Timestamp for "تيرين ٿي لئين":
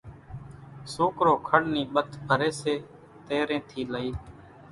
3.27-4.15